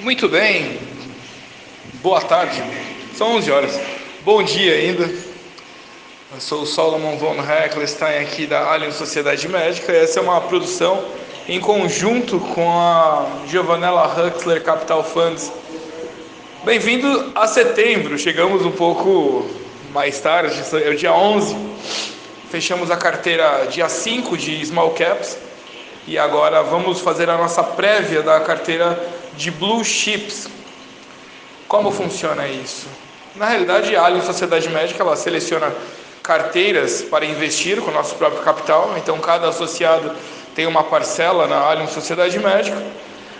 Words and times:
Muito 0.00 0.28
bem, 0.28 0.78
boa 1.94 2.20
tarde, 2.20 2.62
são 3.16 3.34
11 3.34 3.50
horas, 3.50 3.80
bom 4.22 4.44
dia 4.44 4.74
ainda. 4.74 5.02
Eu 5.02 6.40
sou 6.40 6.62
o 6.62 6.66
Solomon 6.66 7.16
von 7.16 7.34
Heckelstein 7.42 8.20
aqui 8.20 8.46
da 8.46 8.70
Alien 8.70 8.92
Sociedade 8.92 9.48
Médica. 9.48 9.90
Essa 9.90 10.20
é 10.20 10.22
uma 10.22 10.40
produção 10.40 11.04
em 11.48 11.58
conjunto 11.58 12.38
com 12.38 12.78
a 12.78 13.26
Giovanella 13.48 14.06
Huxler 14.06 14.62
Capital 14.62 15.02
Funds. 15.02 15.50
Bem-vindo 16.64 17.32
a 17.34 17.48
setembro, 17.48 18.16
chegamos 18.16 18.64
um 18.64 18.70
pouco 18.70 19.50
mais 19.92 20.20
tarde, 20.20 20.62
é 20.80 20.90
o 20.90 20.96
dia 20.96 21.12
11. 21.12 21.56
Fechamos 22.48 22.88
a 22.92 22.96
carteira 22.96 23.66
dia 23.68 23.88
5 23.88 24.36
de 24.36 24.64
Small 24.64 24.90
Caps 24.90 25.36
e 26.06 26.16
agora 26.16 26.62
vamos 26.62 27.00
fazer 27.00 27.28
a 27.28 27.36
nossa 27.36 27.64
prévia 27.64 28.22
da 28.22 28.38
carteira 28.38 29.17
de 29.38 29.50
blue 29.52 29.84
chips. 29.84 30.48
Como 31.68 31.90
funciona 31.92 32.46
isso? 32.48 32.88
Na 33.36 33.46
realidade, 33.46 33.94
a 33.94 34.04
Alien 34.04 34.22
Sociedade 34.22 34.68
Médica 34.68 35.02
ela 35.02 35.14
seleciona 35.14 35.72
carteiras 36.22 37.02
para 37.02 37.24
investir 37.24 37.80
com 37.80 37.90
o 37.90 37.94
nosso 37.94 38.16
próprio 38.16 38.42
capital. 38.42 38.94
Então, 38.98 39.16
cada 39.18 39.48
associado 39.48 40.10
tem 40.54 40.66
uma 40.66 40.82
parcela 40.82 41.46
na 41.46 41.68
Alien 41.68 41.88
Sociedade 41.88 42.38
Médica. 42.38 42.82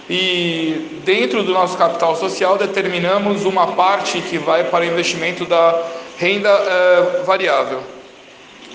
E 0.09 1.01
dentro 1.05 1.43
do 1.43 1.53
nosso 1.53 1.77
capital 1.77 2.17
social 2.17 2.57
determinamos 2.57 3.45
uma 3.45 3.73
parte 3.73 4.23
que 4.23 4.39
vai 4.39 4.65
para 4.65 4.85
o 4.85 4.89
investimento 4.89 5.45
da 5.45 5.83
renda 6.17 6.49
eh, 6.49 7.23
variável. 7.27 7.83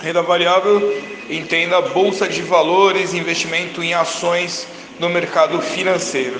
Renda 0.00 0.22
variável, 0.22 1.02
entenda 1.28 1.80
bolsa 1.80 2.28
de 2.28 2.42
valores, 2.42 3.14
investimento 3.14 3.82
em 3.82 3.94
ações 3.94 4.68
no 5.00 5.08
mercado 5.08 5.60
financeiro. 5.60 6.38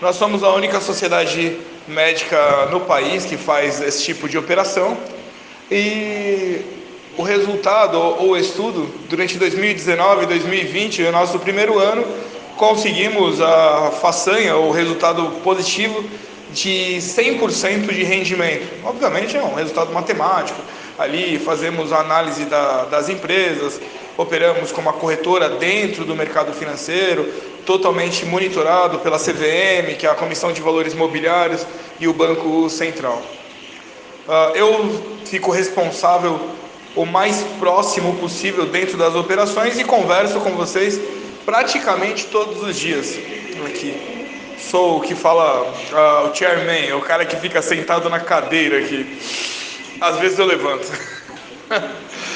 Nós 0.00 0.14
somos 0.14 0.44
a 0.44 0.50
única 0.50 0.80
sociedade 0.80 1.58
médica 1.88 2.66
no 2.70 2.82
país 2.82 3.24
que 3.24 3.36
faz 3.36 3.80
esse 3.80 4.04
tipo 4.04 4.28
de 4.28 4.38
operação 4.38 4.96
e 5.68 6.60
o 7.16 7.22
resultado 7.24 7.98
ou 7.98 8.36
estudo 8.36 8.88
durante 9.08 9.36
2019 9.36 10.22
e 10.22 10.26
2020, 10.26 11.02
no 11.02 11.10
nosso 11.10 11.40
primeiro 11.40 11.80
ano, 11.80 12.04
conseguimos 12.56 13.40
a 13.40 13.90
façanha, 14.00 14.56
o 14.56 14.70
resultado 14.70 15.32
positivo 15.42 16.04
de 16.52 16.98
100% 17.00 17.92
de 17.92 18.04
rendimento. 18.04 18.68
Obviamente 18.84 19.36
é 19.36 19.42
um 19.42 19.54
resultado 19.54 19.92
matemático. 19.92 20.60
Ali 20.96 21.40
fazemos 21.40 21.92
a 21.92 21.98
análise 21.98 22.44
da, 22.44 22.84
das 22.84 23.08
empresas, 23.08 23.80
operamos 24.18 24.72
como 24.72 24.90
uma 24.90 24.98
corretora 24.98 25.48
dentro 25.48 26.04
do 26.04 26.14
mercado 26.14 26.52
financeiro, 26.52 27.32
totalmente 27.64 28.26
monitorado 28.26 28.98
pela 28.98 29.16
CVM, 29.16 29.96
que 29.96 30.06
é 30.06 30.10
a 30.10 30.14
Comissão 30.14 30.52
de 30.52 30.60
Valores 30.60 30.92
Mobiliários, 30.92 31.64
e 32.00 32.08
o 32.08 32.12
Banco 32.12 32.68
Central. 32.68 33.22
Uh, 34.26 34.56
eu 34.56 35.18
fico 35.24 35.52
responsável 35.52 36.38
o 36.96 37.06
mais 37.06 37.44
próximo 37.60 38.16
possível 38.16 38.66
dentro 38.66 38.98
das 38.98 39.14
operações 39.14 39.78
e 39.78 39.84
converso 39.84 40.40
com 40.40 40.50
vocês 40.50 41.00
praticamente 41.46 42.26
todos 42.26 42.62
os 42.62 42.76
dias 42.76 43.16
aqui. 43.66 44.18
Sou 44.58 44.98
o 44.98 45.00
que 45.00 45.14
fala 45.14 45.62
uh, 45.62 46.28
o 46.28 46.34
chairman, 46.34 46.92
o 46.94 47.00
cara 47.00 47.24
que 47.24 47.36
fica 47.36 47.62
sentado 47.62 48.10
na 48.10 48.18
cadeira 48.18 48.80
aqui. 48.80 49.18
Às 50.00 50.18
vezes 50.18 50.38
eu 50.38 50.44
levanto. 50.44 50.90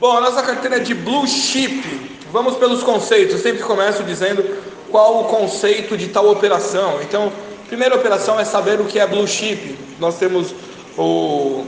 Bom, 0.00 0.16
a 0.16 0.20
nossa 0.22 0.42
carteira 0.42 0.76
é 0.76 0.78
de 0.78 0.94
blue 0.94 1.26
chip. 1.26 1.84
Vamos 2.32 2.56
pelos 2.56 2.82
conceitos. 2.82 3.34
Eu 3.34 3.42
sempre 3.42 3.62
começo 3.62 4.02
dizendo 4.02 4.42
qual 4.90 5.20
o 5.20 5.24
conceito 5.24 5.94
de 5.94 6.08
tal 6.08 6.26
operação. 6.30 7.02
Então, 7.02 7.30
primeira 7.68 7.94
operação 7.94 8.40
é 8.40 8.44
saber 8.46 8.80
o 8.80 8.86
que 8.86 8.98
é 8.98 9.06
blue 9.06 9.28
chip. 9.28 9.78
Nós 9.98 10.16
temos 10.16 10.54
o, 10.96 11.66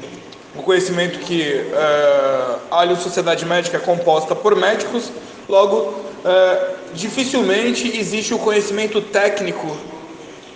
o 0.56 0.62
conhecimento 0.62 1.18
que 1.18 1.66
uh, 1.70 2.60
a 2.70 2.80
Alio 2.80 2.96
Sociedade 2.96 3.44
Médica 3.44 3.76
é 3.76 3.80
composta 3.80 4.34
por 4.34 4.56
médicos, 4.56 5.12
logo, 5.46 5.76
uh, 5.76 6.76
dificilmente 6.94 7.94
existe 7.94 8.32
o 8.32 8.38
conhecimento 8.38 9.02
técnico 9.02 9.76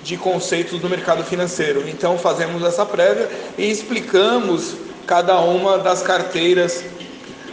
de 0.03 0.17
conceitos 0.17 0.81
do 0.81 0.89
mercado 0.89 1.23
financeiro. 1.23 1.87
Então, 1.87 2.17
fazemos 2.17 2.65
essa 2.65 2.87
prévia 2.87 3.29
e 3.59 3.71
explicamos 3.71 4.75
cada 5.07 5.39
uma 5.41 5.77
das 5.77 6.01
carteiras 6.01 6.83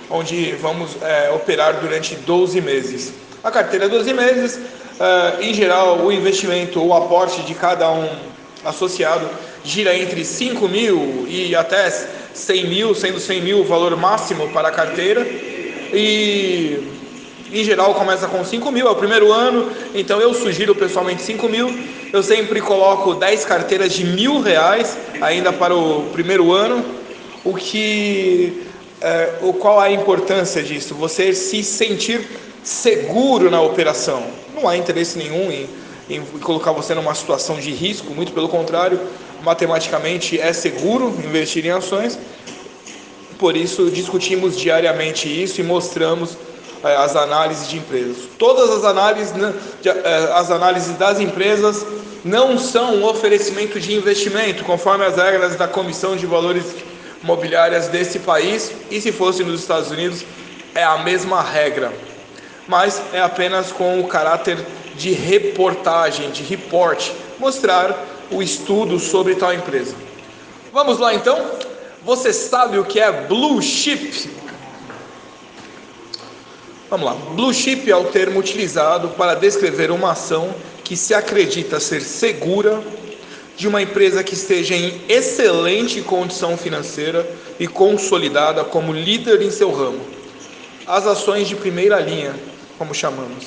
onde 0.10 0.54
vamos 0.54 0.98
é, 1.02 1.32
operar 1.32 1.80
durante 1.80 2.16
12 2.16 2.62
meses. 2.62 3.14
A 3.44 3.52
carteira 3.52 3.88
12 3.88 4.14
meses, 4.14 4.56
uh, 4.56 5.42
em 5.42 5.54
geral, 5.54 6.00
o 6.00 6.12
investimento, 6.12 6.84
o 6.84 6.94
aporte 6.94 7.42
de 7.44 7.54
cada 7.54 7.90
um 7.92 8.10
associado 8.66 9.30
gira 9.64 9.96
entre 9.96 10.26
5 10.26 10.68
mil 10.68 11.26
e 11.30 11.56
até 11.56 11.90
100 12.34 12.68
mil, 12.68 12.96
sendo 12.96 13.20
100 13.20 13.42
mil 13.42 13.60
o 13.60 13.64
valor 13.64 13.96
máximo 13.96 14.50
para 14.50 14.70
a 14.70 14.72
carteira. 14.72 15.26
E 15.94 16.94
em 17.52 17.64
geral 17.64 17.94
começa 17.96 18.28
com 18.28 18.44
5 18.44 18.72
mil, 18.72 18.88
é 18.88 18.92
o 18.92 18.96
primeiro 18.96 19.32
ano, 19.32 19.72
então 19.96 20.20
eu 20.20 20.34
sugiro 20.34 20.76
pessoalmente 20.76 21.22
5 21.22 21.48
mil. 21.48 21.74
Eu 22.12 22.24
sempre 22.24 22.60
coloco 22.62 23.14
10 23.14 23.46
carteiras 23.46 23.94
de 23.94 24.04
mil 24.06 24.42
reais 24.42 24.98
ainda 25.22 25.54
para 25.54 25.76
o 25.76 26.10
primeiro 26.12 26.52
ano, 26.54 26.84
o 27.44 27.54
que 27.54 28.64
é, 28.66 28.67
o 29.42 29.54
qual 29.54 29.80
a 29.80 29.92
importância 29.92 30.64
disso? 30.64 30.96
Você 30.96 31.34
se 31.34 31.64
sentir 31.64 32.26
seguro 32.64 33.50
na 33.50 33.62
operação. 33.62 34.24
Não 34.54 34.68
há 34.68 34.76
interesse 34.76 35.18
nenhum 35.18 35.52
em, 35.52 35.70
em 36.10 36.22
colocar 36.40 36.72
você 36.72 36.94
numa 36.94 37.14
situação 37.16 37.60
de 37.60 37.72
risco, 37.72 38.14
muito 38.14 38.34
pelo 38.34 38.50
contrário, 38.50 39.00
matematicamente 39.44 40.40
é 40.40 40.52
seguro 40.52 41.14
investir 41.24 41.66
em 41.66 41.70
ações. 41.70 42.20
Por 43.38 43.56
isso 43.56 43.90
discutimos 43.92 44.58
diariamente 44.58 45.28
isso 45.28 45.62
e 45.62 45.64
mostramos 45.64 46.38
é, 46.84 46.96
as 46.96 47.16
análises 47.16 47.68
de 47.68 47.78
empresas. 47.78 48.18
Todas 48.38 48.70
as 48.70 48.84
análises, 48.84 49.32
né, 49.34 49.54
é, 49.86 50.32
as 50.34 50.52
análises 50.52 50.98
das 50.98 51.20
empresas 51.20 51.86
não 52.26 52.58
são 52.58 52.96
um 52.96 53.06
oferecimento 53.06 53.80
de 53.80 53.94
investimento, 53.94 54.64
conforme 54.64 55.06
as 55.06 55.16
regras 55.16 55.56
da 55.56 55.68
Comissão 55.68 56.16
de 56.16 56.26
Valores 56.26 56.66
Mobiliárias 57.24 57.88
desse 57.88 58.20
país, 58.20 58.72
e 58.92 59.02
se 59.02 59.12
fosse 59.12 59.44
nos 59.44 59.62
Estados 59.62 59.92
Unidos, 59.92 60.24
é 60.76 60.84
a 60.84 60.98
mesma 61.00 61.42
regra 61.42 61.92
mas 62.68 63.02
é 63.14 63.22
apenas 63.22 63.72
com 63.72 64.00
o 64.00 64.08
caráter 64.08 64.58
de 64.96 65.12
reportagem, 65.12 66.32
de 66.32 66.44
report, 66.44 67.12
mostrar 67.40 67.96
o 68.30 68.44
estudo 68.44 69.00
sobre 69.00 69.36
tal 69.36 69.54
empresa. 69.54 69.96
Vamos 70.74 71.00
lá 71.00 71.14
então? 71.14 71.52
Você 72.04 72.34
sabe 72.34 72.78
o 72.78 72.84
que 72.84 73.00
é 73.00 73.12
blue 73.12 73.62
chip? 73.62 74.30
Vamos 76.90 77.06
lá. 77.06 77.14
Blue 77.14 77.54
chip 77.54 77.90
é 77.90 77.96
o 77.96 78.06
termo 78.06 78.40
utilizado 78.40 79.10
para 79.10 79.34
descrever 79.36 79.92
uma 79.92 80.12
ação 80.12 80.54
que 80.84 80.96
se 80.96 81.14
acredita 81.14 81.80
ser 81.80 82.02
segura 82.02 82.82
de 83.58 83.68
uma 83.68 83.82
empresa 83.82 84.24
que 84.24 84.36
esteja 84.36 84.76
em 84.76 85.02
excelente 85.10 86.00
condição 86.02 86.56
financeira 86.56 87.28
e 87.60 87.68
consolidada 87.68 88.64
como 88.64 88.94
líder 88.94 89.42
em 89.42 89.50
seu 89.50 89.72
ramo. 89.72 90.00
As 90.86 91.08
ações 91.08 91.48
de 91.48 91.56
primeira 91.56 92.00
linha 92.00 92.36
como 92.78 92.94
chamamos. 92.94 93.46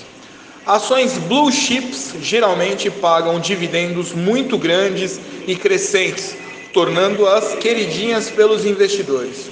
Ações 0.66 1.16
blue 1.16 1.50
chips 1.50 2.14
geralmente 2.20 2.90
pagam 2.90 3.38
dividendos 3.38 4.12
muito 4.12 4.58
grandes 4.58 5.20
e 5.46 5.54
crescentes, 5.54 6.34
tornando-as 6.72 7.54
queridinhas 7.54 8.28
pelos 8.28 8.66
investidores. 8.66 9.48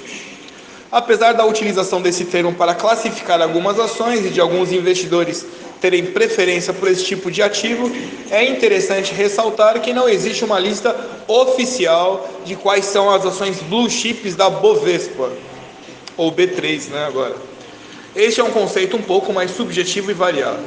Apesar 0.91 1.33
da 1.33 1.45
utilização 1.45 2.01
desse 2.01 2.25
termo 2.25 2.53
para 2.53 2.75
classificar 2.75 3.41
algumas 3.41 3.79
ações 3.79 4.25
e 4.25 4.29
de 4.29 4.41
alguns 4.41 4.71
investidores 4.71 5.45
terem 5.79 6.07
preferência 6.07 6.73
por 6.73 6.89
esse 6.89 7.05
tipo 7.05 7.31
de 7.31 7.41
ativo, 7.41 7.91
é 8.29 8.43
interessante 8.45 9.13
ressaltar 9.13 9.81
que 9.81 9.93
não 9.93 10.09
existe 10.09 10.43
uma 10.43 10.59
lista 10.59 10.95
oficial 11.27 12.29
de 12.45 12.55
quais 12.55 12.85
são 12.85 13.09
as 13.09 13.25
ações 13.25 13.61
blue 13.61 13.89
chips 13.89 14.35
da 14.35 14.49
Bovespa, 14.49 15.31
ou 16.17 16.31
B3, 16.31 16.89
né, 16.89 17.05
agora. 17.05 17.35
Este 18.15 18.41
é 18.41 18.43
um 18.43 18.51
conceito 18.51 18.97
um 18.97 19.01
pouco 19.01 19.31
mais 19.31 19.51
subjetivo 19.51 20.11
e 20.11 20.13
variável. 20.13 20.65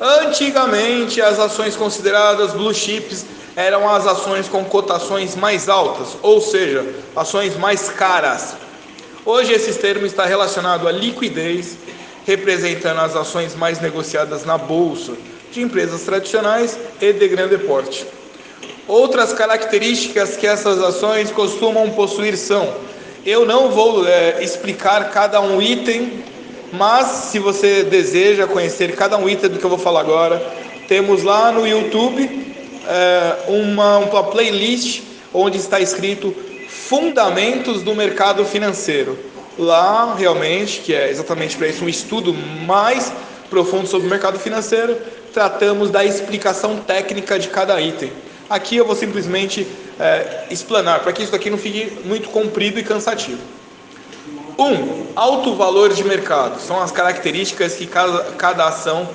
Antigamente, 0.00 1.20
as 1.20 1.38
ações 1.38 1.76
consideradas 1.76 2.52
blue 2.52 2.72
chips 2.72 3.26
eram 3.56 3.88
as 3.88 4.06
ações 4.06 4.48
com 4.48 4.64
cotações 4.64 5.34
mais 5.34 5.68
altas, 5.68 6.16
ou 6.22 6.40
seja, 6.40 6.86
ações 7.16 7.56
mais 7.56 7.88
caras. 7.88 8.54
Hoje, 9.26 9.52
esse 9.52 9.74
termo 9.74 10.06
está 10.06 10.24
relacionado 10.24 10.86
à 10.86 10.92
liquidez, 10.92 11.76
representando 12.28 13.00
as 13.00 13.16
ações 13.16 13.56
mais 13.56 13.80
negociadas 13.80 14.44
na 14.44 14.56
bolsa, 14.56 15.14
de 15.50 15.62
empresas 15.62 16.02
tradicionais 16.02 16.78
e 17.00 17.12
de 17.12 17.26
grande 17.26 17.58
porte. 17.58 18.06
Outras 18.86 19.32
características 19.32 20.36
que 20.36 20.46
essas 20.46 20.78
ações 20.80 21.30
costumam 21.30 21.90
possuir 21.90 22.36
são: 22.36 22.72
eu 23.24 23.44
não 23.44 23.70
vou 23.70 24.06
é, 24.06 24.44
explicar 24.44 25.10
cada 25.10 25.40
um 25.40 25.60
item 25.60 26.22
mas 26.72 27.06
se 27.30 27.38
você 27.38 27.82
deseja 27.82 28.46
conhecer 28.46 28.94
cada 28.94 29.16
um 29.16 29.28
item 29.28 29.50
do 29.50 29.58
que 29.58 29.64
eu 29.64 29.70
vou 29.70 29.78
falar 29.78 30.00
agora, 30.00 30.38
temos 30.86 31.22
lá 31.22 31.50
no 31.50 31.66
YouTube 31.66 32.28
é, 32.86 33.36
uma, 33.48 33.98
uma 33.98 34.24
playlist 34.24 35.00
onde 35.32 35.56
está 35.56 35.80
escrito 35.80 36.34
Fundamentos 36.68 37.82
do 37.82 37.94
Mercado 37.94 38.44
Financeiro. 38.44 39.18
Lá, 39.58 40.14
realmente, 40.14 40.80
que 40.80 40.94
é 40.94 41.10
exatamente 41.10 41.56
para 41.56 41.66
isso 41.66 41.84
um 41.84 41.88
estudo 41.88 42.32
mais 42.32 43.12
profundo 43.50 43.88
sobre 43.88 44.06
o 44.06 44.10
mercado 44.10 44.38
financeiro, 44.38 44.96
tratamos 45.34 45.90
da 45.90 46.04
explicação 46.04 46.76
técnica 46.76 47.38
de 47.38 47.48
cada 47.48 47.80
item. 47.80 48.12
Aqui 48.48 48.76
eu 48.76 48.86
vou 48.86 48.94
simplesmente 48.94 49.66
é, 49.98 50.44
explanar, 50.50 51.00
para 51.00 51.12
que 51.12 51.22
isso 51.22 51.34
aqui 51.34 51.50
não 51.50 51.58
fique 51.58 51.98
muito 52.04 52.28
comprido 52.28 52.78
e 52.78 52.84
cansativo. 52.84 53.40
1. 54.56 54.64
Um, 54.64 55.06
alto 55.14 55.54
valor 55.54 55.92
de 55.92 56.02
mercado. 56.04 56.60
São 56.60 56.80
as 56.80 56.90
características 56.90 57.74
que 57.74 57.86
cada, 57.86 58.24
cada 58.32 58.66
ação 58.66 59.08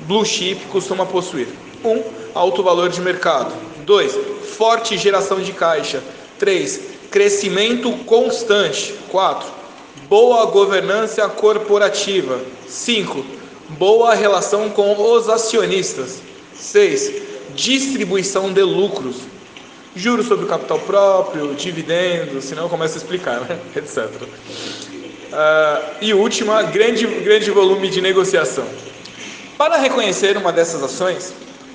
blue 0.00 0.24
chip 0.24 0.66
costuma 0.66 1.06
possuir. 1.06 1.48
1. 1.84 1.88
Um, 1.88 2.02
alto 2.34 2.62
valor 2.62 2.88
de 2.88 3.00
mercado. 3.00 3.54
2. 3.84 4.18
Forte 4.56 4.96
geração 4.96 5.40
de 5.40 5.52
caixa. 5.52 6.02
3. 6.38 6.80
Crescimento 7.10 7.92
constante. 8.04 8.94
4. 9.10 9.61
Boa 10.08 10.46
governança 10.46 11.28
corporativa. 11.28 12.40
5. 12.68 13.24
Boa 13.70 14.14
relação 14.14 14.68
com 14.70 15.14
os 15.14 15.28
acionistas. 15.28 16.20
6. 16.54 17.12
Distribuição 17.54 18.52
de 18.52 18.62
lucros. 18.62 19.16
Juros 19.94 20.26
sobre 20.26 20.46
o 20.46 20.48
capital 20.48 20.78
próprio, 20.78 21.54
dividendos, 21.54 22.44
senão 22.44 22.62
eu 22.64 22.68
começo 22.68 22.94
a 22.94 22.96
explicar, 22.96 23.40
né? 23.40 23.58
etc. 23.76 24.08
Uh, 25.32 25.96
e 26.00 26.14
última, 26.14 26.62
grande, 26.62 27.06
grande 27.06 27.50
volume 27.50 27.88
de 27.88 28.00
negociação. 28.00 28.64
Para 29.58 29.76
reconhecer 29.76 30.36
uma 30.36 30.50
dessas 30.50 30.82
ações, 30.82 31.34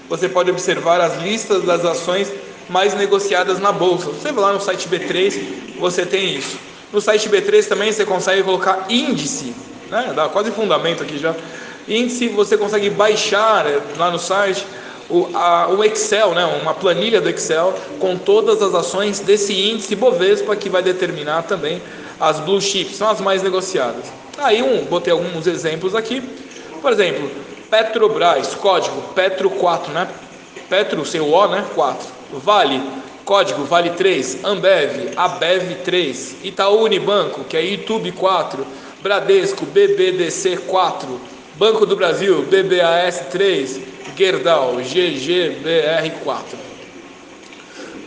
você 0.09 0.27
pode 0.27 0.49
observar 0.49 0.99
as 0.99 1.21
listas 1.21 1.63
das 1.63 1.85
ações 1.85 2.31
mais 2.69 2.93
negociadas 2.93 3.59
na 3.59 3.71
bolsa. 3.71 4.09
Você 4.09 4.31
vai 4.31 4.43
lá 4.43 4.53
no 4.53 4.61
site 4.61 4.87
B3, 4.89 5.77
você 5.79 6.05
tem 6.05 6.35
isso. 6.35 6.57
No 6.91 7.01
site 7.01 7.29
B3 7.29 7.67
também 7.67 7.91
você 7.91 8.05
consegue 8.05 8.43
colocar 8.43 8.85
índice, 8.89 9.53
né? 9.89 10.13
dá 10.15 10.29
quase 10.29 10.51
fundamento 10.51 11.03
aqui 11.03 11.17
já. 11.17 11.35
Índice 11.87 12.29
você 12.29 12.57
consegue 12.57 12.89
baixar 12.89 13.65
é, 13.65 13.79
lá 13.97 14.09
no 14.09 14.19
site 14.19 14.65
o, 15.09 15.29
a, 15.33 15.67
o 15.69 15.83
Excel, 15.83 16.33
né? 16.33 16.45
uma 16.61 16.73
planilha 16.73 17.21
do 17.21 17.29
Excel 17.29 17.73
com 17.99 18.17
todas 18.17 18.61
as 18.61 18.73
ações 18.73 19.19
desse 19.19 19.53
índice 19.53 19.95
Bovespa 19.95 20.55
que 20.55 20.69
vai 20.69 20.81
determinar 20.81 21.43
também 21.43 21.81
as 22.19 22.39
blue 22.39 22.59
chips, 22.59 22.97
são 22.97 23.09
as 23.09 23.21
mais 23.21 23.43
negociadas. 23.43 24.05
Aí 24.37 24.61
um, 24.61 24.85
botei 24.85 25.11
alguns 25.11 25.47
exemplos 25.47 25.95
aqui. 25.95 26.21
Por 26.81 26.91
exemplo, 26.91 27.29
Petrobras, 27.69 28.55
código 28.55 29.01
Petro 29.13 29.49
4, 29.49 29.91
né? 29.91 30.07
Petro, 30.69 31.05
sem 31.05 31.21
o 31.21 31.31
O, 31.31 31.47
né? 31.47 31.65
4. 31.73 32.07
Vale, 32.33 32.81
código 33.27 33.65
Vale 33.65 33.89
3. 33.89 34.39
Ambev, 34.45 35.11
Abev 35.17 35.75
3. 35.83 36.37
Itaú 36.45 36.83
Unibanco, 36.83 37.43
que 37.43 37.57
é 37.57 37.61
YouTube 37.61 38.13
4. 38.13 38.65
Bradesco, 39.03 39.65
BBDC 39.65 40.57
4. 40.65 41.21
Banco 41.55 41.85
do 41.85 41.95
Brasil, 41.95 42.43
BBAS 42.43 43.27
3. 43.29 43.81
Gerdau, 44.15 44.77
GGBR 44.77 46.09
4. 46.23 46.57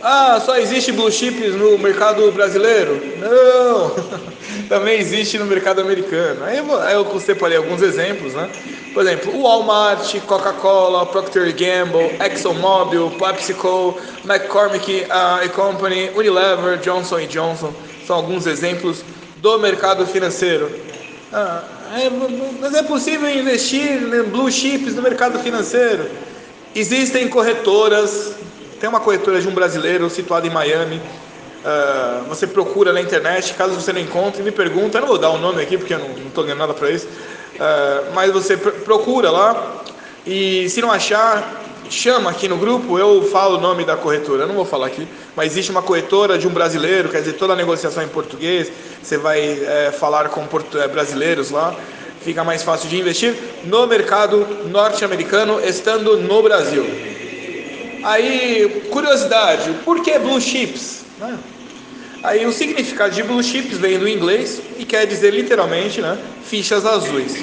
Ah, 0.01 0.41
só 0.43 0.57
existe 0.57 0.91
blue 0.91 1.11
chips 1.11 1.53
no 1.53 1.77
mercado 1.77 2.29
brasileiro? 2.31 2.99
Não, 3.19 3.95
também 4.71 4.97
existe 4.97 5.37
no 5.37 5.45
mercado 5.45 5.81
americano. 5.81 6.45
Aí 6.45 6.57
eu, 6.93 7.19
separei 7.19 7.57
alguns 7.57 7.81
exemplos, 7.81 8.33
né? 8.33 8.49
Por 8.93 9.03
exemplo, 9.03 9.41
Walmart, 9.41 10.17
Coca-Cola, 10.21 11.05
Procter 11.07 11.53
Gamble, 11.53 12.15
ExxonMobil, 12.25 13.11
PepsiCo, 13.19 13.97
McCormick 14.23 15.07
uh, 15.09 15.49
Company, 15.49 16.09
Unilever, 16.15 16.77
Johnson 16.77 17.19
Johnson. 17.27 17.73
São 18.07 18.15
alguns 18.15 18.47
exemplos 18.47 19.03
do 19.41 19.59
mercado 19.59 20.07
financeiro. 20.07 20.71
Ah, 21.33 21.63
é, 21.99 22.09
mas 22.61 22.73
é 22.73 22.83
possível 22.83 23.29
investir 23.29 24.01
em 24.01 24.23
blue 24.23 24.49
chips 24.49 24.95
no 24.95 25.01
mercado 25.01 25.37
financeiro? 25.39 26.09
Existem 26.73 27.27
corretoras 27.27 28.35
tem 28.81 28.89
uma 28.89 28.99
corretora 28.99 29.39
de 29.39 29.47
um 29.47 29.53
brasileiro 29.53 30.09
situado 30.09 30.47
em 30.47 30.49
Miami. 30.49 30.99
Uh, 31.63 32.27
você 32.27 32.47
procura 32.47 32.91
na 32.91 33.01
internet, 33.01 33.53
caso 33.53 33.75
você 33.75 33.93
não 33.93 34.01
encontre, 34.01 34.41
me 34.41 34.51
pergunta. 34.51 34.97
Eu 34.97 35.01
não 35.01 35.07
vou 35.07 35.17
dar 35.17 35.29
o 35.29 35.35
um 35.35 35.37
nome 35.37 35.61
aqui 35.61 35.77
porque 35.77 35.93
eu 35.93 35.99
não 35.99 36.09
estou 36.27 36.43
ganhando 36.43 36.59
nada 36.59 36.73
para 36.73 36.89
isso. 36.89 37.07
Uh, 37.07 38.13
mas 38.13 38.31
você 38.31 38.57
pr 38.57 38.71
procura 38.83 39.29
lá 39.29 39.83
e 40.25 40.67
se 40.69 40.81
não 40.81 40.91
achar, 40.91 41.61
chama 41.89 42.31
aqui 42.31 42.47
no 42.47 42.57
grupo, 42.57 42.97
eu 42.97 43.23
falo 43.31 43.57
o 43.57 43.61
nome 43.61 43.83
da 43.83 43.95
corretora. 43.95 44.43
Eu 44.43 44.47
não 44.47 44.55
vou 44.55 44.65
falar 44.65 44.87
aqui, 44.87 45.07
mas 45.35 45.51
existe 45.51 45.69
uma 45.69 45.81
corretora 45.81 46.37
de 46.37 46.47
um 46.47 46.51
brasileiro, 46.51 47.09
quer 47.09 47.19
dizer, 47.19 47.33
toda 47.33 47.53
a 47.53 47.55
negociação 47.55 48.01
é 48.01 48.05
em 48.05 48.09
português. 48.09 48.71
Você 49.01 49.17
vai 49.17 49.39
é, 49.39 49.91
falar 49.91 50.29
com 50.29 50.47
é, 50.79 50.87
brasileiros 50.87 51.51
lá 51.51 51.75
fica 52.21 52.43
mais 52.43 52.61
fácil 52.61 52.87
de 52.87 52.99
investir 52.99 53.35
no 53.63 53.87
mercado 53.87 54.45
norte-americano 54.69 55.59
estando 55.59 56.17
no 56.17 56.41
Brasil. 56.43 56.85
Aí, 58.03 58.87
curiosidade, 58.91 59.71
por 59.83 60.01
que 60.01 60.17
blue 60.19 60.39
chips? 60.39 61.01
Né? 61.21 61.37
Aí 62.23 62.45
o 62.45 62.51
significado 62.51 63.13
de 63.13 63.21
blue 63.21 63.43
chips 63.43 63.77
vem 63.77 63.97
do 63.97 64.09
inglês 64.09 64.61
e 64.77 64.85
quer 64.85 65.05
dizer 65.05 65.31
literalmente 65.31 66.01
né, 66.01 66.17
fichas 66.43 66.85
azuis. 66.85 67.35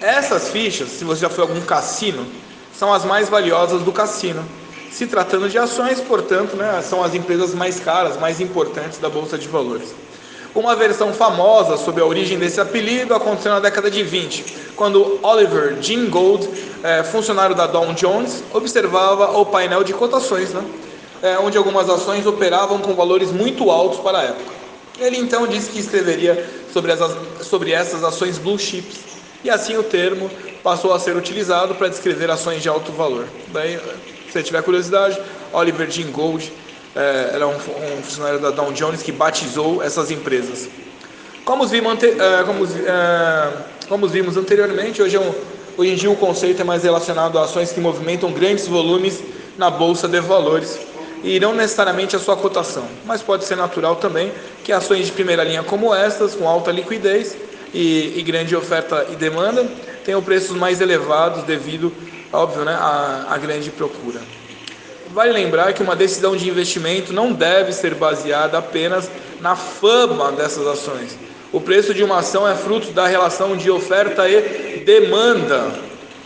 Essas 0.00 0.48
fichas, 0.48 0.90
se 0.90 1.04
você 1.04 1.22
já 1.22 1.28
foi 1.30 1.44
a 1.44 1.48
algum 1.48 1.60
cassino, 1.62 2.26
são 2.74 2.92
as 2.92 3.04
mais 3.04 3.28
valiosas 3.28 3.82
do 3.82 3.92
cassino. 3.92 4.44
Se 4.90 5.06
tratando 5.06 5.48
de 5.48 5.58
ações, 5.58 6.00
portanto, 6.00 6.56
né, 6.56 6.80
são 6.82 7.02
as 7.02 7.14
empresas 7.14 7.54
mais 7.54 7.78
caras, 7.80 8.18
mais 8.18 8.40
importantes 8.40 8.98
da 8.98 9.08
Bolsa 9.08 9.38
de 9.38 9.48
Valores. 9.48 9.94
Uma 10.54 10.74
versão 10.74 11.12
famosa 11.12 11.76
sobre 11.76 12.02
a 12.02 12.06
origem 12.06 12.38
desse 12.38 12.60
apelido 12.60 13.14
aconteceu 13.14 13.52
na 13.52 13.60
década 13.60 13.90
de 13.90 14.02
20, 14.02 14.72
quando 14.74 15.20
Oliver 15.22 15.76
Jean 15.80 16.06
Gold, 16.06 16.48
é, 16.82 17.04
funcionário 17.04 17.54
da 17.54 17.66
Dow 17.66 17.92
Jones, 17.94 18.42
observava 18.52 19.38
o 19.38 19.46
painel 19.46 19.84
de 19.84 19.92
cotações, 19.92 20.52
né, 20.52 20.64
é, 21.22 21.38
onde 21.38 21.56
algumas 21.56 21.88
ações 21.88 22.26
operavam 22.26 22.78
com 22.78 22.94
valores 22.94 23.30
muito 23.30 23.70
altos 23.70 24.00
para 24.00 24.18
a 24.18 24.22
época. 24.22 24.60
Ele 24.98 25.16
então 25.16 25.46
disse 25.46 25.70
que 25.70 25.78
escreveria 25.78 26.48
sobre, 26.72 26.92
as, 26.92 27.00
sobre 27.42 27.72
essas 27.72 28.04
ações 28.04 28.38
blue 28.38 28.58
chips, 28.58 28.98
e 29.42 29.48
assim 29.48 29.76
o 29.76 29.82
termo 29.82 30.30
passou 30.62 30.92
a 30.92 30.98
ser 30.98 31.16
utilizado 31.16 31.74
para 31.74 31.88
descrever 31.88 32.30
ações 32.30 32.62
de 32.62 32.68
alto 32.68 32.92
valor. 32.92 33.26
Daí, 33.48 33.78
se 34.26 34.32
você 34.32 34.42
tiver 34.42 34.62
curiosidade, 34.62 35.18
Oliver 35.52 35.90
Jean 35.90 36.10
Gold 36.10 36.52
é, 36.94 37.30
era 37.34 37.46
um, 37.46 37.54
um, 37.54 38.02
funcionário 38.02 38.38
da 38.38 38.50
Dow 38.50 38.72
Jones 38.72 39.02
que 39.02 39.10
batizou 39.10 39.82
essas 39.82 40.10
empresas. 40.10 40.68
Como 41.44 41.66
vimos, 41.66 42.02
é, 42.02 42.44
como, 42.44 42.66
é, 42.66 43.52
como 43.88 44.06
vimos 44.06 44.36
anteriormente, 44.36 45.00
hoje, 45.00 45.16
é 45.16 45.20
um, 45.20 45.32
hoje 45.78 45.92
em 45.92 45.96
dia 45.96 46.10
o 46.10 46.16
conceito 46.16 46.60
é 46.60 46.64
mais 46.64 46.82
relacionado 46.82 47.38
a 47.38 47.44
ações 47.44 47.72
que 47.72 47.80
movimentam 47.80 48.30
grandes 48.32 48.66
volumes 48.66 49.22
na 49.56 49.70
bolsa 49.70 50.06
de 50.06 50.20
valores 50.20 50.78
e 51.22 51.38
não 51.38 51.54
necessariamente 51.54 52.16
a 52.16 52.18
sua 52.18 52.36
cotação, 52.36 52.86
mas 53.04 53.22
pode 53.22 53.44
ser 53.44 53.56
natural 53.56 53.96
também 53.96 54.32
que 54.64 54.72
ações 54.72 55.06
de 55.06 55.12
primeira 55.12 55.44
linha 55.44 55.62
como 55.62 55.94
estas, 55.94 56.34
com 56.34 56.48
alta 56.48 56.70
liquidez 56.70 57.36
e, 57.74 58.14
e 58.16 58.22
grande 58.22 58.56
oferta 58.56 59.06
e 59.10 59.16
demanda, 59.16 59.66
tenham 60.04 60.22
preços 60.22 60.56
mais 60.56 60.80
elevados 60.80 61.44
devido, 61.44 61.92
óbvio, 62.32 62.64
né, 62.64 62.72
à, 62.72 63.26
à 63.30 63.38
grande 63.38 63.70
procura. 63.70 64.20
Vale 65.12 65.32
lembrar 65.32 65.72
que 65.72 65.82
uma 65.82 65.96
decisão 65.96 66.36
de 66.36 66.48
investimento 66.48 67.12
não 67.12 67.32
deve 67.32 67.72
ser 67.72 67.94
baseada 67.94 68.58
apenas 68.58 69.10
na 69.40 69.56
fama 69.56 70.30
dessas 70.30 70.66
ações. 70.66 71.18
O 71.52 71.60
preço 71.60 71.92
de 71.92 72.04
uma 72.04 72.18
ação 72.18 72.46
é 72.48 72.54
fruto 72.54 72.92
da 72.92 73.08
relação 73.08 73.56
de 73.56 73.68
oferta 73.70 74.28
e 74.28 74.84
demanda, 74.86 75.72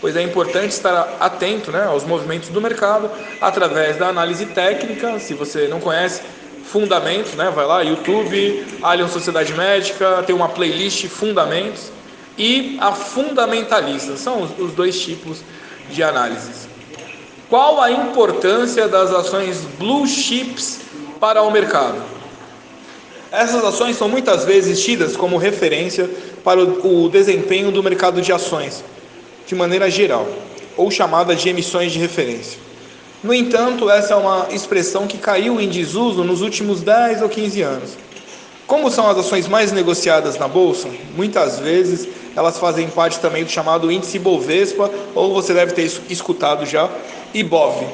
pois 0.05 0.17
é 0.17 0.23
importante 0.23 0.73
estar 0.73 1.17
atento 1.19 1.73
né, 1.73 1.85
aos 1.85 2.05
movimentos 2.05 2.51
do 2.51 2.61
mercado 2.61 3.11
através 3.41 3.97
da 3.97 4.09
análise 4.09 4.45
técnica. 4.45 5.19
Se 5.19 5.33
você 5.33 5.67
não 5.67 5.81
conhece, 5.81 6.21
fundamentos, 6.63 7.33
né, 7.33 7.51
vai 7.51 7.65
lá, 7.65 7.81
YouTube, 7.81 8.67
Allianz 8.83 9.13
Sociedade 9.13 9.55
Médica, 9.55 10.23
tem 10.27 10.37
uma 10.37 10.51
playlist 10.51 11.07
Fundamentos 11.07 11.91
e 12.37 12.77
a 12.83 12.93
fundamentalista. 12.93 14.15
São 14.19 14.43
os 14.59 14.73
dois 14.75 15.01
tipos 15.01 15.41
de 15.89 16.03
análises. 16.03 16.69
Qual 17.49 17.81
a 17.81 17.91
importância 17.91 18.87
das 18.87 19.11
ações 19.11 19.63
blue 19.79 20.07
chips 20.07 20.81
para 21.19 21.41
o 21.41 21.51
mercado? 21.51 22.03
Essas 23.33 23.65
ações 23.65 23.97
são 23.97 24.09
muitas 24.09 24.45
vezes 24.45 24.85
tidas 24.85 25.17
como 25.17 25.39
referência 25.39 26.11
para 26.45 26.63
o, 26.63 27.09
desempenho 27.09 27.73
do 27.73 27.83
mercado 27.83 28.21
de 28.21 28.31
ações, 28.31 28.85
de 29.47 29.55
maneira 29.55 29.91
geral, 29.91 30.27
ou 30.77 30.91
chamada 30.91 31.35
de 31.35 31.49
emissões 31.49 31.93
de 31.93 31.99
referência. 31.99 32.59
No 33.23 33.33
entanto, 33.33 33.89
essa 33.89 34.15
é 34.15 34.17
uma 34.17 34.49
expressão 34.51 35.07
que 35.07 35.17
caiu 35.17 35.61
em 35.61 35.69
desuso 35.69 36.23
nos 36.23 36.43
últimos 36.43 36.83
10 36.83 37.23
ou 37.23 37.29
15 37.29 37.63
anos. 37.63 37.91
Como 38.67 38.91
são 38.91 39.09
as 39.09 39.19
ações 39.19 39.47
mais 39.47 39.73
negociadas 39.73 40.39
na 40.39 40.49
bolsa, 40.49 40.89
muitas 41.17 41.59
vezes 41.59 42.09
elas 42.37 42.59
fazem 42.59 42.89
parte 42.89 43.21
também 43.21 43.45
do 43.45 43.51
chamado 43.51 43.91
índice 43.91 44.19
Bovespa, 44.19 44.91
ou 45.15 45.33
você 45.33 45.55
deve 45.55 45.73
ter 45.73 45.91
escutado 46.11 46.67
já, 46.67 46.91
IBOV, 47.33 47.87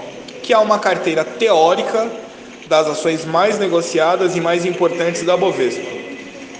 que 0.43 0.53
há 0.53 0.61
uma 0.61 0.79
carteira 0.79 1.25
teórica 1.25 2.11
das 2.69 2.87
ações 2.87 3.25
mais 3.25 3.59
negociadas 3.59 4.37
e 4.37 4.41
mais 4.41 4.65
importantes 4.65 5.23
da 5.23 5.37
Bovespa. 5.37 5.87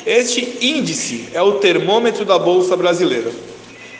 Este 0.05 0.59
índice 0.61 1.29
é 1.33 1.43
o 1.43 1.55
termômetro 1.55 2.25
da 2.25 2.39
bolsa 2.39 2.77
brasileira. 2.77 3.31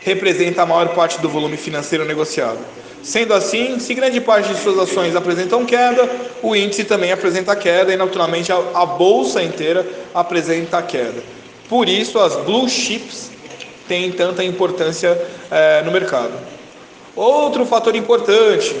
Representa 0.01 0.63
a 0.63 0.65
maior 0.65 0.89
parte 0.89 1.19
do 1.19 1.29
volume 1.29 1.57
financeiro 1.57 2.05
negociado. 2.05 2.59
Sendo 3.03 3.33
assim, 3.33 3.79
se 3.79 3.93
grande 3.93 4.21
parte 4.21 4.53
de 4.53 4.59
suas 4.59 4.77
ações 4.77 5.15
apresentam 5.15 5.65
queda, 5.65 6.09
o 6.41 6.55
índice 6.55 6.83
também 6.83 7.11
apresenta 7.11 7.55
queda 7.55 7.91
e, 7.91 7.97
naturalmente, 7.97 8.51
a, 8.51 8.85
bolsa 8.85 9.41
inteira 9.41 9.85
apresenta 10.13 10.81
queda. 10.83 11.23
Por 11.67 11.89
isso, 11.89 12.19
as 12.19 12.35
blue 12.35 12.69
chips 12.69 13.31
têm 13.87 14.11
tanta 14.11 14.43
importância 14.43 15.19
é, 15.49 15.81
no 15.83 15.91
mercado. 15.91 16.33
Outro 17.15 17.65
fator 17.65 17.95
importante 17.95 18.75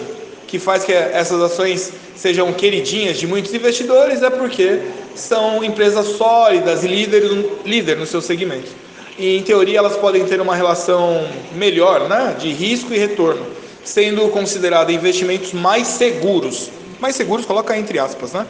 que 0.47 0.59
faz 0.59 0.83
que 0.83 0.93
essas 0.93 1.41
ações 1.41 1.91
sejam 2.15 2.51
queridinhas 2.53 3.17
de 3.17 3.25
muitos 3.25 3.53
investidores 3.53 4.21
é 4.21 4.29
porque 4.29 4.81
são 5.15 5.63
empresas 5.63 6.05
sólidas 6.17 6.83
e 6.83 6.87
líderes 6.87 7.31
líder 7.65 7.97
no 7.97 8.05
seu 8.05 8.21
segmento. 8.21 8.69
E 9.17 9.37
em 9.37 9.43
teoria 9.43 9.79
elas 9.79 9.97
podem 9.97 10.25
ter 10.25 10.39
uma 10.39 10.55
relação 10.55 11.27
melhor, 11.53 12.07
né, 12.07 12.35
de 12.39 12.51
risco 12.51 12.93
e 12.93 12.97
retorno, 12.97 13.45
sendo 13.83 14.27
consideradas 14.29 14.93
investimentos 14.93 15.53
mais 15.53 15.87
seguros. 15.87 16.69
Mais 16.99 17.15
seguros, 17.15 17.45
coloca 17.45 17.77
entre 17.77 17.99
aspas, 17.99 18.33
né? 18.33 18.45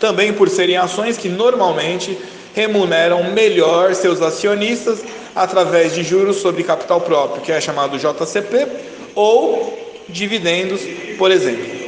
Também 0.00 0.32
por 0.32 0.48
serem 0.48 0.76
ações 0.76 1.16
que 1.16 1.28
normalmente 1.28 2.16
remuneram 2.54 3.32
melhor 3.32 3.94
seus 3.94 4.20
acionistas 4.22 5.04
através 5.34 5.94
de 5.94 6.02
juros 6.02 6.36
sobre 6.36 6.62
capital 6.64 7.00
próprio, 7.00 7.42
que 7.42 7.52
é 7.52 7.60
chamado 7.60 7.98
JCP, 7.98 8.66
ou 9.14 9.78
dividendos, 10.08 10.80
por 11.16 11.30
exemplo. 11.30 11.78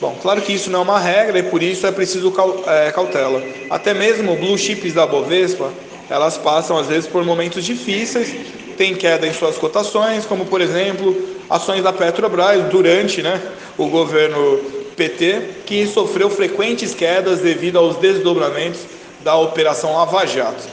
Bom, 0.00 0.16
claro 0.20 0.42
que 0.42 0.52
isso 0.52 0.70
não 0.70 0.80
é 0.80 0.82
uma 0.82 0.98
regra 0.98 1.38
e 1.38 1.42
por 1.44 1.62
isso 1.62 1.86
é 1.86 1.92
preciso 1.92 2.32
é, 2.66 2.90
cautela. 2.90 3.42
Até 3.70 3.94
mesmo 3.94 4.36
blue 4.36 4.58
chips 4.58 4.92
da 4.92 5.06
Bovespa, 5.06 5.70
elas 6.12 6.36
passam 6.36 6.76
às 6.76 6.86
vezes 6.86 7.08
por 7.08 7.24
momentos 7.24 7.64
difíceis, 7.64 8.34
tem 8.76 8.94
queda 8.94 9.26
em 9.26 9.32
suas 9.32 9.56
cotações, 9.56 10.26
como 10.26 10.44
por 10.44 10.60
exemplo 10.60 11.16
ações 11.48 11.82
da 11.82 11.92
Petrobras 11.92 12.64
durante 12.64 13.22
né, 13.22 13.40
o 13.78 13.86
governo 13.86 14.58
PT, 14.94 15.62
que 15.64 15.86
sofreu 15.86 16.28
frequentes 16.28 16.94
quedas 16.94 17.40
devido 17.40 17.78
aos 17.78 17.96
desdobramentos 17.96 18.80
da 19.20 19.36
Operação 19.36 19.94
Lava 19.94 20.26
Jato. 20.26 20.64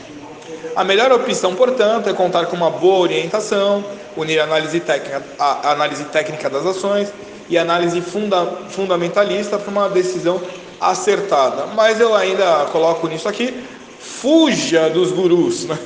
A 0.75 0.83
melhor 0.83 1.11
opção, 1.11 1.55
portanto, 1.55 2.09
é 2.09 2.13
contar 2.13 2.45
com 2.47 2.55
uma 2.55 2.69
boa 2.69 2.99
orientação, 2.99 3.83
unir 4.15 4.39
a 4.39 4.43
análise 4.43 4.79
técnica, 4.79 5.23
a 5.37 5.71
análise 5.71 6.03
técnica 6.05 6.49
das 6.49 6.65
ações 6.65 7.11
e 7.49 7.57
análise 7.57 8.01
funda, 8.01 8.45
fundamentalista 8.69 9.57
para 9.57 9.71
uma 9.71 9.89
decisão 9.89 10.41
acertada. 10.79 11.67
Mas 11.75 11.99
eu 11.99 12.15
ainda 12.15 12.65
coloco 12.71 13.07
nisso 13.07 13.27
aqui, 13.27 13.53
fuja 13.99 14.89
dos 14.89 15.11
gurus. 15.11 15.65
Né? 15.65 15.77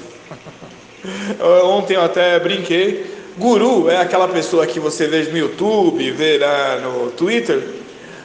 Ontem 1.65 1.95
eu 1.95 2.03
até 2.03 2.39
brinquei, 2.39 3.05
guru 3.37 3.89
é 3.89 3.97
aquela 3.97 4.27
pessoa 4.27 4.65
que 4.65 4.79
você 4.79 5.07
vê 5.07 5.23
no 5.23 5.37
YouTube, 5.37 6.11
vê 6.11 6.37
lá 6.37 6.77
no 6.77 7.11
Twitter, 7.11 7.61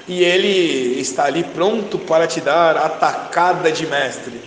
e 0.07 0.23
ele 0.23 1.01
está 1.01 1.25
ali 1.25 1.43
pronto 1.43 1.99
para 1.99 2.27
te 2.27 2.41
dar 2.41 2.77
a 2.77 2.89
tacada 2.89 3.71
de 3.71 3.87
mestre. 3.87 4.41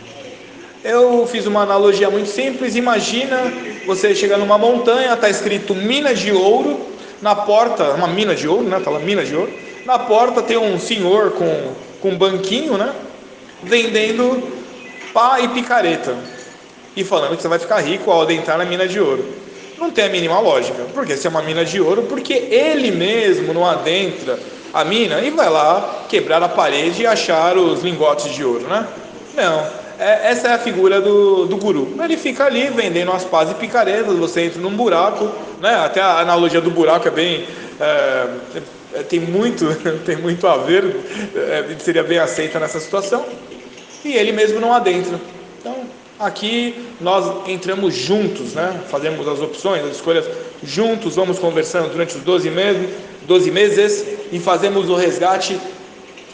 Eu 0.83 1.27
fiz 1.27 1.45
uma 1.45 1.61
analogia 1.61 2.09
muito 2.09 2.29
simples. 2.29 2.75
Imagina 2.75 3.37
você 3.85 4.15
chegar 4.15 4.39
numa 4.39 4.57
montanha, 4.57 5.13
está 5.13 5.29
escrito 5.29 5.75
mina 5.75 6.15
de 6.15 6.31
ouro, 6.31 6.79
na 7.21 7.35
porta, 7.35 7.91
uma 7.91 8.07
mina 8.07 8.33
de 8.33 8.47
ouro, 8.47 8.63
né? 8.63 8.81
Tá 8.83 8.89
lá, 8.89 8.97
mina 8.97 9.23
de 9.23 9.35
ouro. 9.35 9.53
Na 9.85 9.99
porta 9.99 10.41
tem 10.41 10.57
um 10.57 10.79
senhor 10.79 11.31
com, 11.33 11.73
com 12.01 12.09
um 12.09 12.17
banquinho, 12.17 12.77
né? 12.77 12.93
Vendendo 13.61 14.60
pá 15.13 15.39
e 15.39 15.47
picareta. 15.49 16.15
E 16.95 17.03
falando 17.03 17.35
que 17.35 17.41
você 17.41 17.47
vai 17.47 17.59
ficar 17.59 17.79
rico 17.79 18.11
ao 18.11 18.21
adentrar 18.21 18.57
na 18.57 18.65
mina 18.65 18.87
de 18.87 18.99
ouro. 18.99 19.25
Não 19.77 19.91
tem 19.91 20.05
a 20.05 20.09
mínima 20.09 20.39
lógica. 20.39 20.83
Porque 20.93 21.15
se 21.15 21.25
é 21.25 21.29
uma 21.29 21.41
mina 21.41 21.63
de 21.63 21.79
ouro, 21.79 22.03
porque 22.03 22.33
ele 22.33 22.91
mesmo 22.91 23.53
não 23.53 23.65
adentra 23.65 24.37
a 24.73 24.83
mina 24.83 25.21
e 25.21 25.29
vai 25.29 25.49
lá 25.49 26.05
quebrar 26.09 26.41
a 26.43 26.49
parede 26.49 27.03
e 27.03 27.07
achar 27.07 27.57
os 27.57 27.81
lingotes 27.81 28.33
de 28.33 28.43
ouro, 28.43 28.67
né? 28.67 28.87
Não 29.35 29.81
é, 30.01 30.31
essa 30.31 30.47
é 30.47 30.53
a 30.53 30.57
figura 30.57 30.99
do, 30.99 31.45
do 31.45 31.57
guru. 31.57 31.95
Ele 32.03 32.17
fica 32.17 32.45
ali 32.45 32.69
vendendo 32.69 33.11
as 33.11 33.23
pás 33.23 33.51
e 33.51 33.53
picaretas, 33.53 34.17
você 34.17 34.41
entra 34.41 34.59
num 34.59 34.75
buraco, 34.75 35.29
né? 35.61 35.75
até 35.75 36.01
a 36.01 36.17
analogia 36.17 36.59
do 36.59 36.71
buraco 36.71 37.07
é 37.07 37.11
bem. 37.11 37.45
É, 37.79 39.03
tem, 39.07 39.19
muito, 39.19 39.67
tem 40.03 40.15
muito 40.15 40.47
a 40.47 40.57
ver, 40.57 40.95
é, 41.35 41.75
seria 41.77 42.03
bem 42.03 42.17
aceita 42.17 42.59
nessa 42.59 42.79
situação, 42.79 43.23
e 44.03 44.13
ele 44.13 44.31
mesmo 44.31 44.59
não 44.59 44.73
adentra. 44.73 45.19
Então, 45.59 45.75
aqui 46.19 46.75
nós 46.99 47.47
entramos 47.47 47.93
juntos, 47.95 48.53
né? 48.53 48.81
fazemos 48.89 49.27
as 49.27 49.39
opções, 49.41 49.83
as 49.83 49.95
escolhas 49.95 50.25
juntos, 50.63 51.15
vamos 51.15 51.39
conversando 51.39 51.89
durante 51.91 52.15
os 52.15 52.23
12 52.23 52.49
meses, 52.49 52.89
12 53.27 53.51
meses 53.51 54.05
e 54.31 54.39
fazemos 54.39 54.89
o 54.89 54.95
resgate 54.95 55.59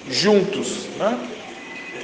juntos. 0.10 0.88
Né? 0.98 1.18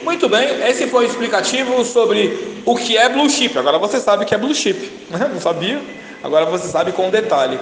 Muito 0.03 0.27
bem, 0.27 0.67
esse 0.67 0.88
foi 0.88 1.05
o 1.05 1.08
explicativo 1.08 1.84
sobre 1.86 2.62
o 2.65 2.75
que 2.75 2.98
é 2.98 3.10
blue 3.10 3.29
chip. 3.29 3.58
Agora 3.58 3.77
você 3.77 4.00
sabe 4.00 4.24
o 4.24 4.27
que 4.27 4.36
é 4.36 4.38
blue 4.38 4.53
chip, 4.53 4.91
né? 5.10 5.29
não 5.32 5.39
sabia? 5.39 5.82
Agora 6.22 6.46
você 6.46 6.67
sabe 6.67 6.91
com 6.91 7.10
detalhe. 7.10 7.60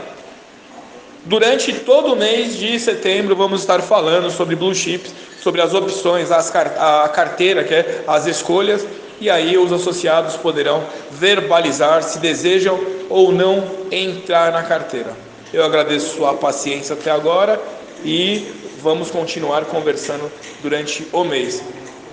Durante 1.24 1.72
todo 1.74 2.14
o 2.14 2.16
mês 2.16 2.58
de 2.58 2.80
setembro 2.80 3.36
vamos 3.36 3.62
estar 3.62 3.80
falando 3.82 4.32
sobre 4.32 4.56
blue 4.56 4.74
chips, 4.74 5.14
sobre 5.42 5.62
as 5.62 5.74
opções, 5.74 6.32
as, 6.32 6.54
a 6.56 7.08
carteira, 7.10 7.64
que 7.64 7.74
é 7.74 8.04
as 8.08 8.26
escolhas, 8.26 8.86
e 9.20 9.30
aí 9.30 9.56
os 9.56 9.72
associados 9.72 10.36
poderão 10.36 10.84
verbalizar 11.12 12.02
se 12.02 12.18
desejam 12.18 12.80
ou 13.08 13.32
não 13.32 13.64
entrar 13.92 14.52
na 14.52 14.64
carteira. 14.64 15.16
Eu 15.54 15.64
agradeço 15.64 16.16
sua 16.16 16.34
paciência 16.34 16.94
até 16.96 17.12
agora 17.12 17.62
e 18.04 18.48
vamos 18.82 19.12
continuar 19.12 19.66
conversando 19.66 20.32
durante 20.64 21.06
o 21.12 21.24
mês. 21.24 21.62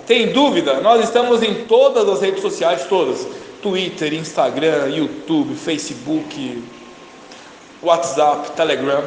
Tem 0.07 0.33
dúvida? 0.33 0.81
Nós 0.81 1.03
estamos 1.03 1.43
em 1.43 1.65
todas 1.65 2.07
as 2.09 2.21
redes 2.21 2.43
sociais, 2.43 2.85
todas: 2.89 3.27
Twitter, 3.63 4.13
Instagram, 4.13 4.89
YouTube, 4.89 5.55
Facebook, 5.55 6.63
WhatsApp, 7.83 8.53
Telegram. 8.53 9.03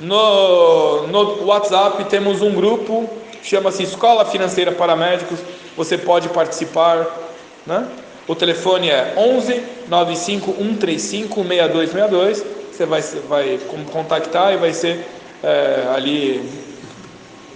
No, 0.00 1.06
no 1.06 1.44
WhatsApp 1.44 2.04
temos 2.04 2.42
um 2.42 2.52
grupo, 2.52 3.08
chama-se 3.42 3.82
Escola 3.82 4.24
Financeira 4.24 4.72
para 4.72 4.96
Médicos. 4.96 5.38
Você 5.76 5.96
pode 5.96 6.28
participar, 6.28 7.06
né? 7.66 7.86
O 8.26 8.34
telefone 8.34 8.88
é 8.88 9.14
11 9.16 9.62
95 9.88 10.52
135 10.52 11.34
6262. 11.44 12.44
Você 12.72 12.86
vai, 12.86 13.02
vai 13.28 13.60
contactar 13.92 14.54
e 14.54 14.56
vai 14.56 14.72
ser 14.72 15.04
é, 15.42 15.88
ali 15.94 16.42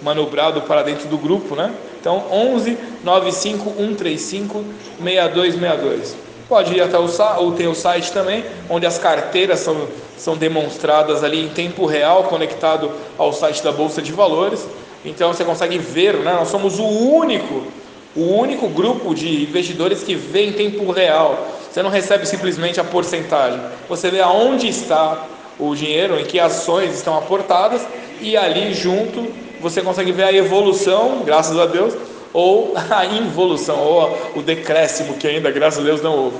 manobrado 0.01 0.61
para 0.61 0.83
dentro 0.83 1.07
do 1.07 1.17
grupo, 1.17 1.55
né? 1.55 1.73
Então, 1.99 2.23
11 2.31 2.77
95 3.03 3.73
135 3.77 4.63
6262. 5.01 6.26
Pode 6.47 6.73
ir 6.73 6.81
até 6.81 6.97
o 6.97 7.07
site, 7.09 7.39
ou 7.39 7.51
tem 7.51 7.67
o 7.67 7.75
site 7.75 8.11
também, 8.11 8.45
onde 8.69 8.85
as 8.85 8.97
carteiras 8.97 9.59
são, 9.59 9.87
são 10.17 10.37
demonstradas 10.37 11.23
ali 11.23 11.43
em 11.43 11.49
tempo 11.49 11.85
real, 11.85 12.23
conectado 12.23 12.89
ao 13.17 13.33
site 13.33 13.61
da 13.61 13.71
Bolsa 13.71 14.01
de 14.01 14.13
Valores. 14.13 14.65
Então 15.03 15.33
você 15.33 15.43
consegue 15.43 15.77
ver, 15.77 16.15
né? 16.15 16.33
nós 16.33 16.47
somos 16.47 16.79
o 16.79 16.85
único, 16.85 17.63
o 18.15 18.33
único 18.33 18.67
grupo 18.69 19.13
de 19.13 19.43
investidores 19.43 20.03
que 20.03 20.15
vê 20.15 20.45
em 20.45 20.53
tempo 20.53 20.89
real. 20.91 21.47
Você 21.69 21.83
não 21.83 21.89
recebe 21.89 22.25
simplesmente 22.25 22.79
a 22.79 22.83
porcentagem, 22.83 23.59
você 23.89 24.09
vê 24.09 24.21
aonde 24.21 24.67
está 24.67 25.25
o 25.59 25.75
dinheiro, 25.75 26.19
em 26.19 26.23
que 26.23 26.39
ações 26.39 26.95
estão 26.95 27.17
aportadas 27.17 27.85
e 28.21 28.37
ali 28.37 28.73
junto 28.73 29.27
você 29.59 29.81
consegue 29.81 30.11
ver 30.11 30.23
a 30.23 30.33
evolução, 30.33 31.23
graças 31.25 31.57
a 31.57 31.65
Deus, 31.65 31.93
ou 32.37 32.75
a 32.77 33.03
involução, 33.03 33.79
ou 33.79 34.31
o 34.35 34.43
decréscimo 34.43 35.17
que 35.17 35.27
ainda, 35.27 35.49
graças 35.49 35.79
a 35.79 35.83
Deus, 35.83 36.03
não 36.03 36.15
houve. 36.15 36.37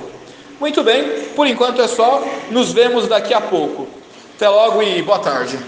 Muito 0.60 0.84
bem, 0.84 1.24
por 1.34 1.44
enquanto 1.44 1.82
é 1.82 1.88
só. 1.88 2.22
Nos 2.52 2.72
vemos 2.72 3.08
daqui 3.08 3.34
a 3.34 3.40
pouco. 3.40 3.88
Até 4.36 4.48
logo 4.48 4.80
e 4.80 5.02
boa 5.02 5.18
tarde. 5.18 5.58